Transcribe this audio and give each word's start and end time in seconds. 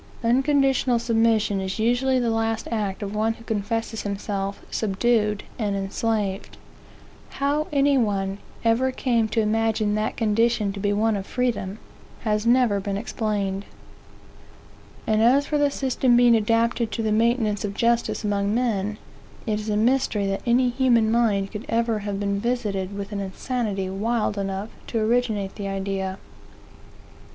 Unconditional 0.23 0.97
submission 0.97 1.61
is 1.61 1.77
usually 1.77 2.17
the 2.17 2.31
last 2.31 2.67
act 2.71 3.03
of 3.03 3.13
one 3.13 3.33
who 3.35 3.43
confesses 3.43 4.01
himself 4.01 4.59
subdued 4.71 5.43
and 5.59 5.75
enslaved. 5.75 6.57
How 7.37 7.67
any 7.71 7.99
one 7.99 8.39
ever 8.65 8.91
came 8.91 9.27
to 9.27 9.41
imagine 9.41 9.93
that 9.93 10.17
condition 10.17 10.73
to 10.73 10.79
be 10.79 10.91
one 10.91 11.15
of 11.15 11.27
freedom, 11.27 11.77
has 12.21 12.47
never 12.47 12.79
been 12.79 12.97
explained. 12.97 13.63
And 15.05 15.21
as 15.21 15.45
for 15.45 15.59
the 15.59 15.69
system 15.69 16.17
being 16.17 16.35
adapted 16.35 16.91
to 16.93 17.03
the 17.03 17.11
maintenance 17.11 17.63
of 17.63 17.75
justice 17.75 18.23
among 18.23 18.55
men, 18.55 18.97
it 19.45 19.59
is 19.59 19.69
a 19.69 19.77
mystery 19.77 20.25
that 20.25 20.41
any 20.47 20.69
human 20.69 21.11
mind 21.11 21.51
could 21.51 21.67
ever 21.69 21.99
have 21.99 22.19
been 22.19 22.39
visited 22.39 22.97
with 22.97 23.11
an 23.11 23.19
insanity 23.19 23.87
wild 23.87 24.35
enough 24.39 24.69
to 24.87 24.99
originate 24.99 25.53
the 25.53 25.67
idea. 25.67 26.17